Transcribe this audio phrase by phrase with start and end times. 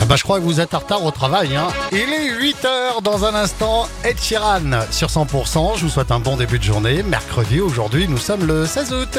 [0.00, 1.56] Eh ben, je crois que vous êtes en retard au travail.
[1.56, 1.68] Hein.
[1.92, 3.88] Il est 8h dans un instant.
[4.04, 5.78] Ed Sheeran sur 100%.
[5.78, 7.02] Je vous souhaite un bon début de journée.
[7.02, 9.18] Mercredi, aujourd'hui, nous sommes le 16 août.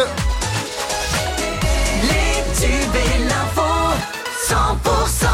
[2.04, 3.64] Les tubes et l'info,
[4.48, 5.26] 100%.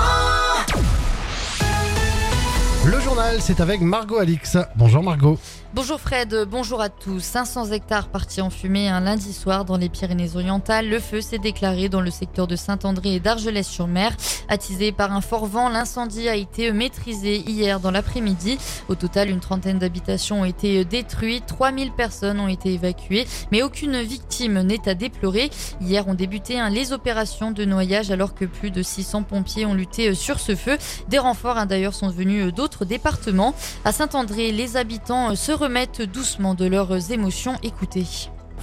[2.85, 4.57] Le journal, c'est avec Margot Alix.
[4.77, 5.37] Bonjour Margot.
[5.75, 7.19] Bonjour Fred, bonjour à tous.
[7.19, 10.87] 500 hectares partis en fumée un lundi soir dans les Pyrénées-Orientales.
[10.87, 14.15] Le feu s'est déclaré dans le secteur de Saint-André et d'Argelès-sur-Mer.
[14.47, 18.57] Attisé par un fort vent, l'incendie a été maîtrisé hier dans l'après-midi.
[18.87, 21.45] Au total, une trentaine d'habitations ont été détruites.
[21.45, 25.49] 3000 personnes ont été évacuées, mais aucune victime n'est à déplorer.
[25.81, 29.73] Hier ont débuté hein, les opérations de noyage alors que plus de 600 pompiers ont
[29.73, 30.77] lutté sur ce feu.
[31.09, 33.53] Des renforts hein, d'ailleurs sont venus d'autres départements.
[33.83, 37.55] À Saint-André, les habitants se remettent doucement de leurs émotions.
[37.63, 38.05] Écoutez.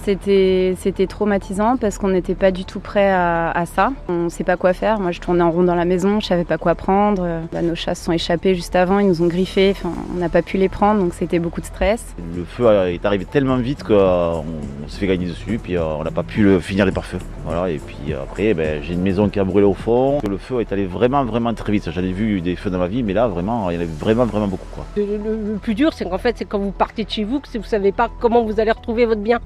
[0.04, 3.92] C'était, c'était traumatisant parce qu'on n'était pas du tout prêt à, à ça.
[4.08, 4.98] On ne sait pas quoi faire.
[4.98, 7.24] Moi, je tournais en rond dans la maison, je savais pas quoi prendre.
[7.52, 9.70] Bah, nos chats se sont échappés juste avant, ils nous ont griffés.
[9.70, 12.04] Enfin, on n'a pas pu les prendre, donc c'était beaucoup de stress.
[12.36, 14.44] Le feu est arrivé tellement vite qu'on
[14.88, 17.18] s'est fait gagner dessus, puis euh, on n'a pas pu le finir les pare-feux.
[17.44, 20.18] Voilà, et puis après, ben, j'ai une maison qui a brûlé au fond.
[20.28, 21.88] Le feu est allé vraiment, vraiment très vite.
[21.92, 23.90] J'en ai vu des feux dans ma vie, mais là, vraiment, il y en avait
[24.00, 24.66] vraiment, vraiment beaucoup.
[24.74, 24.84] Quoi.
[24.96, 27.38] Le, le- le plus dur, c'est qu'en fait, c'est quand vous partez de chez vous,
[27.38, 29.38] que vous ne savez pas comment vous allez retrouver votre bien.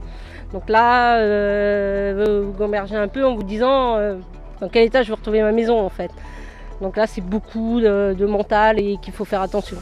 [0.52, 4.16] Donc là, euh, vous gambergez un peu en vous disant euh,
[4.60, 6.10] dans quel état je vais retrouver ma maison en fait.
[6.80, 9.78] Donc là, c'est beaucoup de, de mental et qu'il faut faire attention.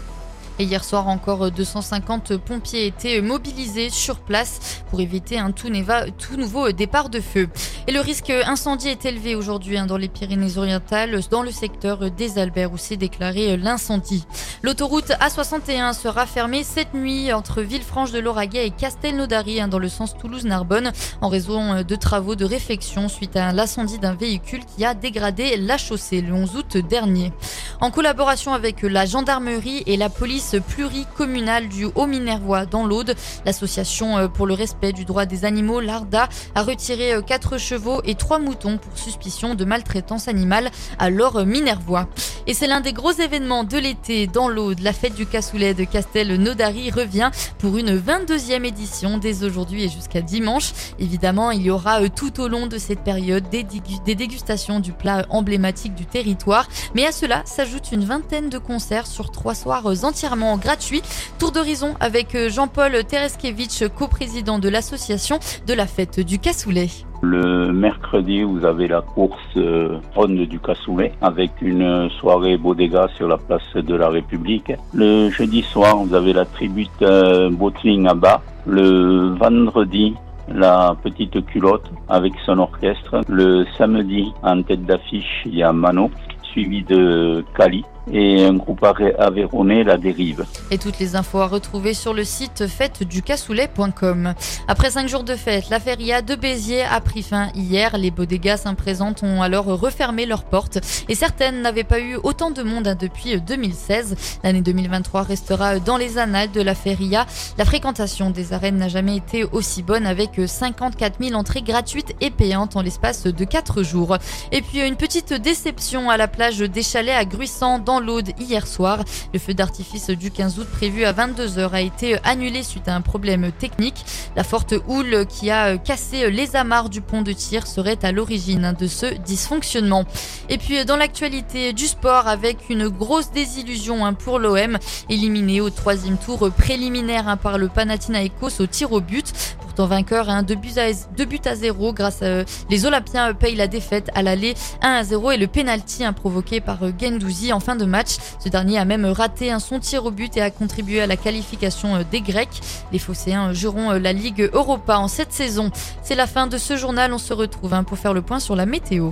[0.61, 5.69] Et hier soir encore, 250 pompiers étaient mobilisés sur place pour éviter un tout,
[6.17, 7.49] tout nouveau départ de feu.
[7.89, 12.39] Et le risque incendie est élevé aujourd'hui hein, dans les Pyrénées-Orientales, dans le secteur des
[12.39, 14.27] Alberts où s'est déclaré l'incendie.
[14.63, 19.89] L'autoroute A61 sera fermée cette nuit entre Villefranche de Lauragais et Castelnaudary hein, dans le
[19.89, 24.95] sens Toulouse-Narbonne en raison de travaux de réfection suite à l'incendie d'un véhicule qui a
[24.95, 27.33] dégradé la chaussée le 11 août dernier.
[27.81, 33.14] En collaboration avec la gendarmerie et la police pluricommunale du Haut-Minervois dans l'Aude,
[33.45, 38.14] l'association euh, pour le respect du droit des animaux, l'ARDA, a retiré 4 chevaux et
[38.14, 42.08] 3 moutons pour suspicion de maltraitance animale à l'or minervois.
[42.47, 44.81] Et c'est l'un des gros événements de l'été dans l'Aude.
[44.81, 50.21] La fête du cassoulet de Castelnaudary revient pour une 22e édition dès aujourd'hui et jusqu'à
[50.21, 50.73] dimanche.
[50.99, 54.79] Évidemment, il y aura euh, tout au long de cette période des, dégu- des dégustations
[54.81, 56.69] du plat emblématique du territoire.
[56.95, 61.03] Mais à cela s'ajoute une vingtaine de concerts sur trois soirs euh, entièrement gratuits.
[61.39, 66.91] Tour d'horizon avec euh, Jean-Paul Tereskevitch, coprésident de l'association de la fête du cassoulet.
[67.24, 73.29] Le mercredi, vous avez la course euh, ronde du cassoulet avec une soirée bodega sur
[73.29, 74.70] la place de la République.
[74.92, 78.42] Le jeudi soir, vous avez la tribute euh, bottling à bas.
[78.67, 80.14] Le vendredi,
[80.48, 83.23] la petite culotte avec son orchestre.
[83.29, 86.11] Le samedi, en tête d'affiche, il y a Mano,
[86.42, 88.85] suivi de Cali et un groupe
[89.19, 90.45] aveyronais, La Dérive.
[90.70, 94.35] Et toutes les infos à retrouver sur le site fêteducassoulet.com.
[94.69, 97.97] Après cinq jours de fête, la feria de Béziers a pris fin hier.
[97.97, 100.79] Les bodegas présentes ont alors refermé leurs portes
[101.09, 104.41] et certaines n'avaient pas eu autant de monde hein, depuis 2016.
[104.43, 107.27] L'année 2023 restera dans les annales de la feria.
[107.59, 112.31] La fréquentation des arènes n'a jamais été aussi bonne avec 54 000 entrées gratuites et
[112.31, 114.19] payantes en l'espace de 4 jours.
[114.53, 118.67] Et puis une petite déception à la plage des Chalets à Gruissant dans l'Aude hier
[118.67, 119.05] soir.
[119.33, 123.01] Le feu d'artifice du 15 août prévu à 22h a été annulé suite à un
[123.01, 124.05] problème technique.
[124.37, 128.75] La forte houle qui a cassé les amarres du pont de tir serait à l'origine
[128.79, 130.05] de ce dysfonctionnement.
[130.49, 134.79] Et puis dans l'actualité du sport avec une grosse désillusion hein, pour l'OM,
[135.09, 139.32] éliminé au troisième tour préliminaire hein, par le Panathinaikos au tir au but.
[139.75, 143.35] Pourtant vainqueur, hein, deux, buts à, deux buts à zéro grâce à les Olympiens euh,
[143.35, 146.93] payent la défaite à l'aller 1 à 0 et le penalty hein, provoqué par euh,
[146.96, 148.19] Gendouzi en fin de match.
[148.38, 151.17] Ce dernier a même raté un son tir au but et a contribué à la
[151.17, 152.61] qualification euh, des Grecs.
[152.93, 155.73] Les Phocéens joueront euh, la Ligue Europa en cette saison.
[156.05, 157.12] C'est la fin de ce journal.
[157.12, 159.11] On se retrouve hein, pour faire le point sur la météo.